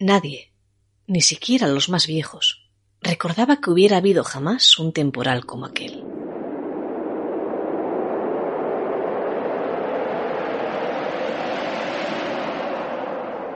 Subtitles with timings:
[0.00, 0.52] Nadie,
[1.08, 2.70] ni siquiera los más viejos,
[3.02, 6.04] recordaba que hubiera habido jamás un temporal como aquel.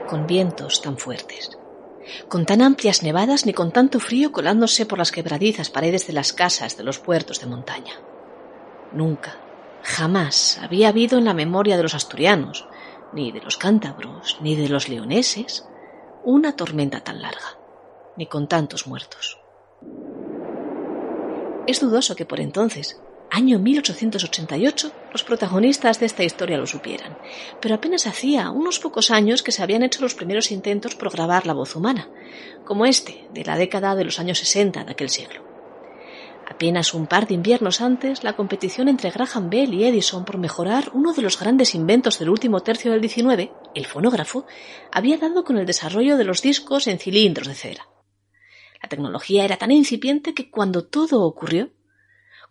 [0.09, 1.57] Con vientos tan fuertes,
[2.27, 6.33] con tan amplias nevadas ni con tanto frío colándose por las quebradizas paredes de las
[6.33, 7.93] casas de los puertos de montaña.
[8.91, 9.37] Nunca,
[9.81, 12.67] jamás había habido en la memoria de los asturianos,
[13.13, 15.69] ni de los cántabros, ni de los leoneses,
[16.25, 17.57] una tormenta tan larga,
[18.17, 19.39] ni con tantos muertos.
[21.67, 27.17] Es dudoso que por entonces, año 1888, los protagonistas de esta historia lo supieran,
[27.61, 31.45] pero apenas hacía unos pocos años que se habían hecho los primeros intentos por grabar
[31.45, 32.09] la voz humana,
[32.65, 35.52] como este de la década de los años 60 de aquel siglo.
[36.45, 40.91] Apenas un par de inviernos antes, la competición entre Graham Bell y Edison por mejorar
[40.93, 44.45] uno de los grandes inventos del último tercio del XIX, el fonógrafo,
[44.91, 47.87] había dado con el desarrollo de los discos en cilindros de cera.
[48.81, 51.71] La tecnología era tan incipiente que cuando todo ocurrió,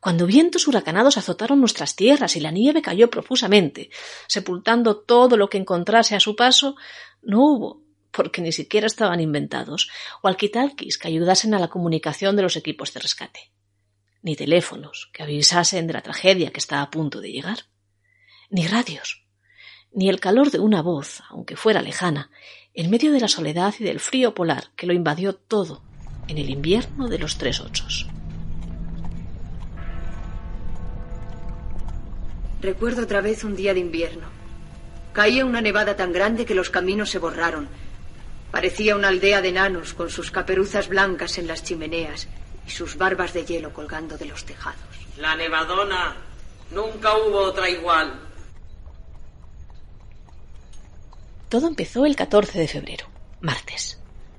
[0.01, 3.91] cuando vientos huracanados azotaron nuestras tierras y la nieve cayó profusamente,
[4.27, 6.77] sepultando todo lo que encontrase a su paso,
[7.21, 9.91] no hubo, porque ni siquiera estaban inventados,
[10.23, 13.52] walkie-talkies que ayudasen a la comunicación de los equipos de rescate
[14.23, 17.67] ni teléfonos que avisasen de la tragedia que estaba a punto de llegar,
[18.51, 19.27] ni radios,
[19.93, 22.31] ni el calor de una voz, aunque fuera lejana,
[22.75, 25.83] en medio de la soledad y del frío polar que lo invadió todo
[26.29, 28.07] en el invierno de los tres ochos.
[32.61, 34.29] Recuerdo otra vez un día de invierno.
[35.13, 37.69] Caía una nevada tan grande que los caminos se borraron.
[38.53, 42.29] Parecía una aldea de enanos con sus caperuzas blancas en las chimeneas
[42.67, 44.81] y sus barbas de hielo colgando de los tejados.
[45.17, 46.17] La nevadona.
[46.71, 48.19] Nunca hubo otra igual.
[51.49, 53.07] Todo empezó el 14 de febrero,
[53.43, 53.99] martes.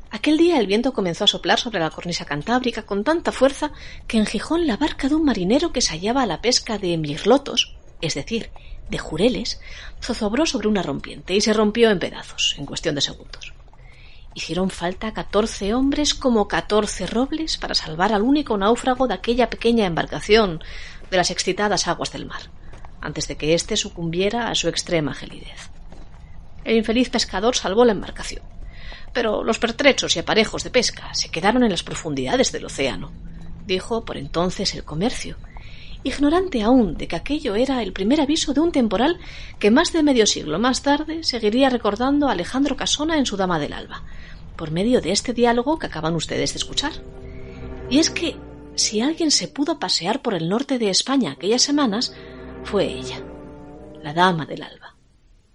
[0.09, 3.71] Aquel día el viento comenzó a soplar sobre la cornisa cantábrica con tanta fuerza
[4.07, 6.97] que en Gijón la barca de un marinero que se hallaba a la pesca de
[6.97, 8.49] mirlotos, es decir,
[8.89, 9.59] de jureles,
[10.01, 13.52] zozobró sobre una rompiente y se rompió en pedazos en cuestión de segundos.
[14.35, 19.85] Hicieron falta catorce hombres como catorce robles para salvar al único náufrago de aquella pequeña
[19.85, 20.63] embarcación
[21.11, 22.49] de las excitadas aguas del mar,
[22.99, 25.69] antes de que éste sucumbiera a su extrema gelidez.
[26.63, 28.43] El infeliz pescador salvó la embarcación,
[29.13, 33.11] pero los pertrechos y aparejos de pesca se quedaron en las profundidades del océano,
[33.65, 35.37] dijo por entonces el comercio,
[36.03, 39.19] ignorante aún de que aquello era el primer aviso de un temporal
[39.59, 43.59] que más de medio siglo más tarde seguiría recordando a Alejandro Casona en su Dama
[43.59, 44.03] del Alba,
[44.55, 46.91] por medio de este diálogo que acaban ustedes de escuchar.
[47.89, 48.35] Y es que
[48.75, 52.13] si alguien se pudo pasear por el norte de España aquellas semanas,
[52.63, 53.21] fue ella,
[54.01, 54.95] la Dama del Alba,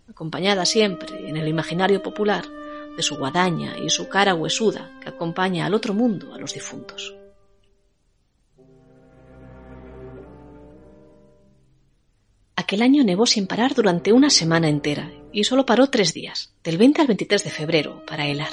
[0.09, 2.45] acompañada siempre en el imaginario popular
[2.97, 7.18] de su guadaña y su cara huesuda que acompaña al otro mundo a los difuntos.
[12.69, 16.77] Aquel año nevó sin parar durante una semana entera y solo paró tres días, del
[16.77, 18.51] 20 al 23 de febrero, para helar.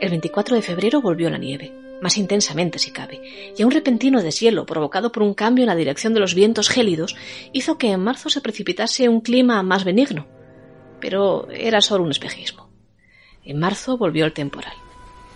[0.00, 4.22] El 24 de febrero volvió la nieve, más intensamente si cabe, y a un repentino
[4.22, 7.16] deshielo provocado por un cambio en la dirección de los vientos gélidos
[7.52, 10.26] hizo que en marzo se precipitase un clima más benigno.
[10.98, 12.70] Pero era solo un espejismo.
[13.44, 14.72] En marzo volvió el temporal,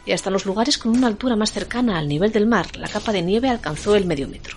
[0.06, 3.12] y hasta los lugares con una altura más cercana al nivel del mar la capa
[3.12, 4.56] de nieve alcanzó el medio metro.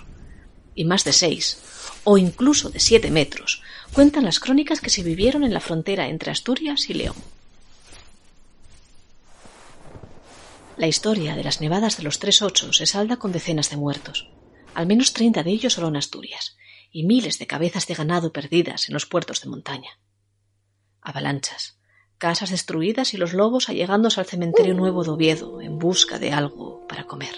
[0.74, 1.75] Y más de seis,
[2.08, 3.62] o incluso de siete metros,
[3.92, 7.16] cuentan las crónicas que se vivieron en la frontera entre Asturias y León.
[10.76, 14.30] La historia de las nevadas de los tres ocho se salda con decenas de muertos,
[14.72, 16.56] al menos treinta de ellos solo en Asturias,
[16.92, 19.98] y miles de cabezas de ganado perdidas en los puertos de montaña.
[21.00, 21.80] Avalanchas,
[22.18, 26.86] casas destruidas y los lobos allegándose al cementerio nuevo de Oviedo en busca de algo
[26.86, 27.34] para comer.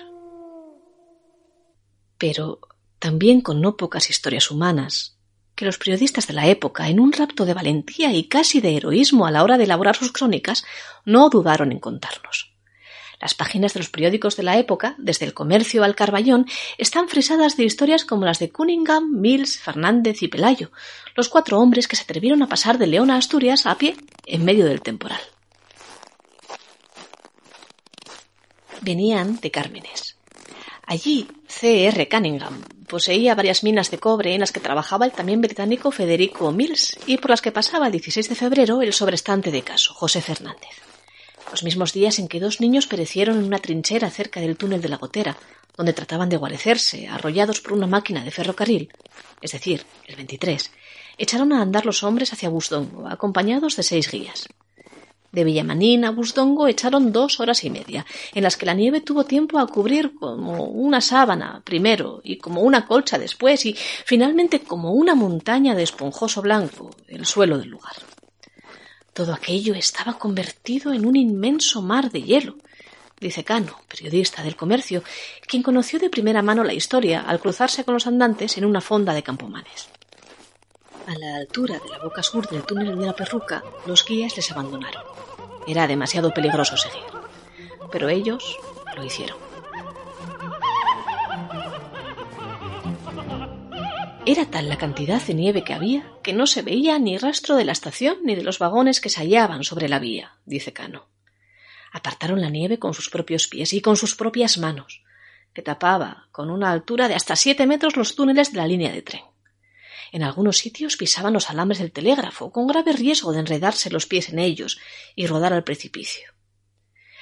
[2.19, 2.61] Pero
[2.99, 5.17] también con no pocas historias humanas,
[5.55, 9.27] que los periodistas de la época, en un rapto de valentía y casi de heroísmo
[9.27, 10.65] a la hora de elaborar sus crónicas,
[11.05, 12.55] no dudaron en contarnos.
[13.21, 16.47] Las páginas de los periódicos de la época, desde el comercio al Carballón,
[16.79, 20.71] están fresadas de historias como las de Cunningham, Mills, Fernández y Pelayo,
[21.17, 23.97] los cuatro hombres que se atrevieron a pasar de León a Asturias a pie
[24.27, 25.21] en medio del temporal.
[28.81, 30.18] Venían de Cármenes.
[30.89, 32.09] Allí, C.R.
[32.09, 36.99] Cunningham poseía varias minas de cobre en las que trabajaba el también británico Federico Mills
[37.07, 40.89] y por las que pasaba el 16 de febrero el sobrestante de caso, José Fernández
[41.51, 44.89] los mismos días en que dos niños perecieron en una trinchera cerca del túnel de
[44.89, 45.37] la gotera,
[45.77, 48.93] donde trataban de guarecerse, arrollados por una máquina de ferrocarril,
[49.41, 50.71] es decir, el 23,
[51.17, 54.49] echaron a andar los hombres hacia Busdongo, acompañados de seis guías.
[55.31, 59.25] De Villamanín a Busdongo echaron dos horas y media, en las que la nieve tuvo
[59.25, 64.93] tiempo a cubrir como una sábana primero, y como una colcha después, y finalmente como
[64.93, 67.97] una montaña de esponjoso blanco el suelo del lugar.
[69.13, 72.57] Todo aquello estaba convertido en un inmenso mar de hielo,
[73.21, 75.03] dice Cano, periodista del comercio,
[75.47, 79.13] quien conoció de primera mano la historia al cruzarse con los andantes en una fonda
[79.13, 79.89] de Campomanes.
[81.09, 84.53] A la altura de la boca sur del túnel de la perruca, los guías les
[84.53, 85.03] abandonaron.
[85.67, 87.03] Era demasiado peligroso seguir.
[87.91, 88.59] Pero ellos
[88.95, 89.39] lo hicieron.
[94.27, 97.65] Era tal la cantidad de nieve que había que no se veía ni rastro de
[97.65, 101.07] la estación ni de los vagones que se hallaban sobre la vía, dice Cano.
[101.91, 105.03] Apartaron la nieve con sus propios pies y con sus propias manos,
[105.55, 109.01] que tapaba con una altura de hasta siete metros los túneles de la línea de
[109.01, 109.23] tren.
[110.13, 114.29] En algunos sitios pisaban los alambres del telégrafo, con grave riesgo de enredarse los pies
[114.29, 114.79] en ellos
[115.15, 116.33] y rodar al precipicio.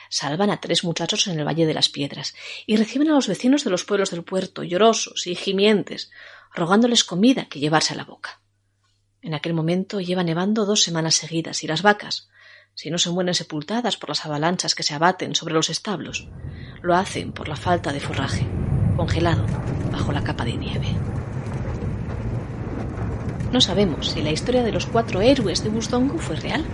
[0.08, 2.34] Salvan a tres muchachos en el Valle de las Piedras
[2.64, 6.10] y reciben a los vecinos de los pueblos del puerto, llorosos y gimientes,
[6.54, 8.40] rogándoles comida que llevarse a la boca.
[9.20, 12.28] En aquel momento lleva nevando dos semanas seguidas y las vacas,
[12.74, 16.28] si no se mueren sepultadas por las avalanchas que se abaten sobre los establos,
[16.82, 18.46] lo hacen por la falta de forraje,
[18.96, 19.46] congelado
[19.90, 21.15] bajo la capa de nieve.
[23.52, 26.64] No sabemos si la historia de los cuatro héroes de Busdongo fue real.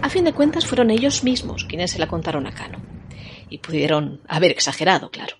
[0.00, 2.80] A fin de cuentas fueron ellos mismos quienes se la contaron a Cano.
[3.50, 5.36] Y pudieron haber exagerado, claro.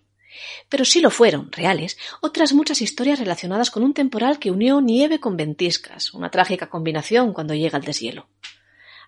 [0.68, 5.20] Pero sí lo fueron, reales, otras muchas historias relacionadas con un temporal que unió nieve
[5.20, 8.26] con ventiscas, una trágica combinación cuando llega el deshielo.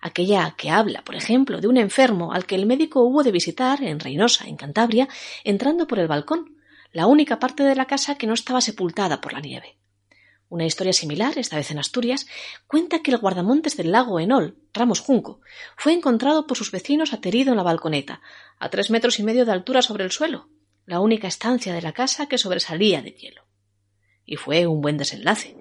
[0.01, 3.83] Aquella que habla, por ejemplo, de un enfermo al que el médico hubo de visitar
[3.83, 5.07] en Reynosa, en Cantabria,
[5.43, 6.57] entrando por el balcón,
[6.91, 9.77] la única parte de la casa que no estaba sepultada por la nieve.
[10.51, 12.27] Una historia similar, esta vez en Asturias,
[12.67, 15.39] cuenta que el guardamontes del lago Enol, Ramos Junco,
[15.77, 18.19] fue encontrado por sus vecinos aterido en la balconeta,
[18.59, 20.49] a tres metros y medio de altura sobre el suelo,
[20.85, 23.43] la única estancia de la casa que sobresalía de hielo.
[24.25, 25.55] Y fue un buen desenlace,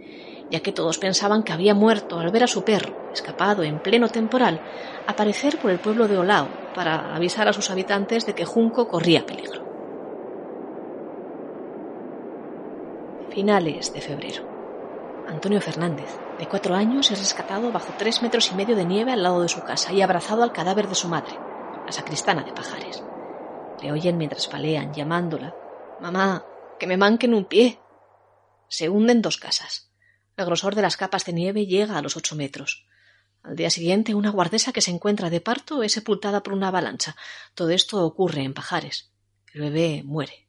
[0.50, 4.08] ya que todos pensaban que había muerto al ver a su perro, escapado en pleno
[4.08, 4.60] temporal,
[5.06, 9.24] aparecer por el pueblo de Olao para avisar a sus habitantes de que Junco corría
[9.24, 9.62] peligro.
[13.30, 14.49] Finales de febrero.
[15.30, 16.10] Antonio Fernández,
[16.40, 19.48] de cuatro años, es rescatado bajo tres metros y medio de nieve al lado de
[19.48, 21.38] su casa y abrazado al cadáver de su madre,
[21.86, 23.04] la sacristana de Pajares.
[23.80, 25.54] Le oyen mientras palean, llamándola.
[26.00, 26.44] Mamá,
[26.80, 27.78] que me manquen un pie.
[28.66, 29.92] Se hunden dos casas.
[30.36, 32.88] El grosor de las capas de nieve llega a los ocho metros.
[33.44, 37.14] Al día siguiente, una guardesa que se encuentra de parto es sepultada por una avalancha.
[37.54, 39.12] Todo esto ocurre en Pajares.
[39.54, 40.48] El bebé muere.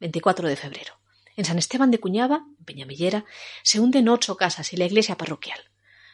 [0.00, 0.94] 24 de febrero.
[1.36, 3.24] En San Esteban de Cuñaba, Peñamillera,
[3.62, 5.60] se hunden ocho casas y la iglesia parroquial.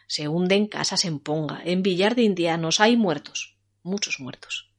[0.07, 2.81] Se hunden casas en Ponga, en Villar de Indianos.
[2.81, 4.71] Hay muertos, muchos muertos.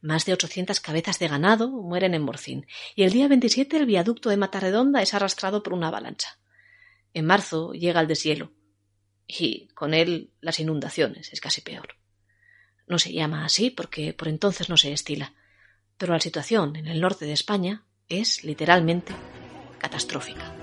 [0.00, 4.30] Más de ochocientas cabezas de ganado mueren en Morcín, y el día 27 el viaducto
[4.30, 6.38] de Matarredonda es arrastrado por una avalancha.
[7.12, 8.52] En marzo llega el deshielo,
[9.26, 11.96] y con él las inundaciones, es casi peor.
[12.86, 15.34] No se llama así porque por entonces no se estila,
[15.96, 19.14] pero la situación en el norte de España es literalmente
[19.78, 20.59] catastrófica.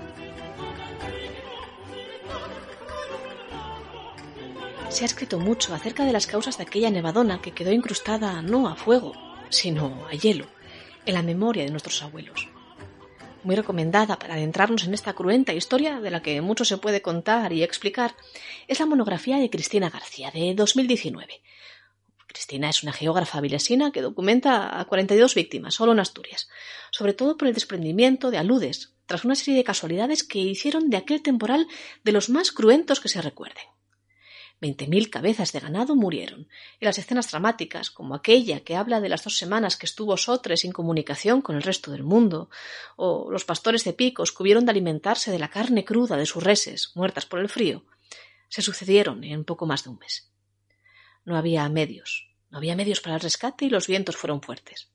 [4.90, 8.68] Se ha escrito mucho acerca de las causas de aquella nevadona que quedó incrustada no
[8.68, 9.12] a fuego,
[9.50, 10.46] sino a hielo,
[11.04, 12.48] en la memoria de nuestros abuelos.
[13.44, 17.52] Muy recomendada para adentrarnos en esta cruenta historia de la que mucho se puede contar
[17.52, 18.16] y explicar
[18.66, 21.42] es la monografía de Cristina García de 2019.
[22.26, 26.48] Cristina es una geógrafa vilesina que documenta a 42 víctimas solo en Asturias,
[26.90, 30.96] sobre todo por el desprendimiento de aludes, tras una serie de casualidades que hicieron de
[30.96, 31.68] aquel temporal
[32.04, 33.64] de los más cruentos que se recuerden.
[34.60, 36.48] Veinte mil cabezas de ganado murieron,
[36.80, 40.56] y las escenas dramáticas, como aquella que habla de las dos semanas que estuvo Sotre
[40.56, 42.50] sin comunicación con el resto del mundo,
[42.96, 46.42] o los pastores de picos que hubieron de alimentarse de la carne cruda de sus
[46.42, 47.84] reses, muertas por el frío,
[48.48, 50.32] se sucedieron en poco más de un mes.
[51.24, 54.88] No había medios, no había medios para el rescate y los vientos fueron fuertes.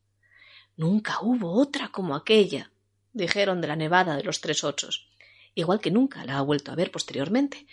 [0.75, 2.72] Nunca hubo otra como aquella,
[3.13, 5.08] dijeron de la nevada de los tres ochos,
[5.55, 7.67] igual que nunca la ha vuelto a ver posteriormente,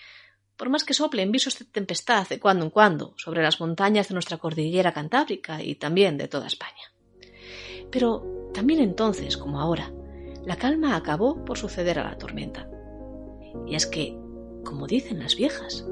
[0.60, 4.12] por más que soplen visos de tempestad de cuando en cuando sobre las montañas de
[4.12, 6.92] nuestra cordillera cantábrica y también de toda España.
[7.90, 9.90] Pero también entonces, como ahora,
[10.44, 12.68] la calma acabó por suceder a la tormenta.
[13.66, 14.18] Y es que,
[14.62, 15.86] como dicen las viejas,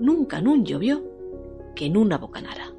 [0.00, 1.04] nunca nun llovió
[1.76, 2.74] que en una bocanara.